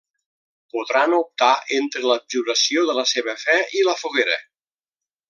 [0.75, 4.39] Podran optar entre l'abjuració de la seva fe i la foguera.